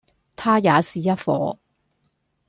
[0.35, 1.55] 他也是一夥，